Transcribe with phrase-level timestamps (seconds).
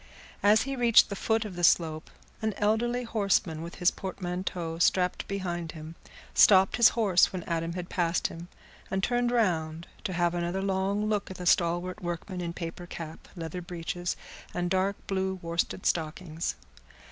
[0.41, 2.09] As he reached the foot of the slope,
[2.41, 5.93] an elderly horseman, with his portmanteau strapped behind him,
[6.33, 8.47] stopped his horse when Adam had passed him,
[8.89, 13.27] and turned round to have another long look at the stalwart workman in paper cap,
[13.35, 14.17] leather breeches,
[14.55, 16.55] and dark blue worsted stockings.